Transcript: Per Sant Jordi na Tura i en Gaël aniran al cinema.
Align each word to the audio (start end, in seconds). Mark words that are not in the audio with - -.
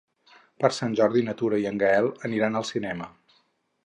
Per 0.63 0.69
Sant 0.77 0.95
Jordi 0.99 1.21
na 1.27 1.35
Tura 1.41 1.59
i 1.63 1.67
en 1.71 1.77
Gaël 1.83 2.09
aniran 2.31 2.57
al 2.63 2.67
cinema. 2.71 3.11